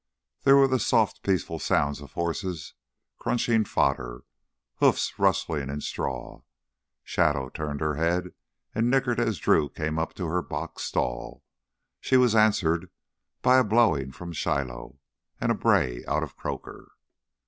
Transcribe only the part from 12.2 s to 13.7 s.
answered by a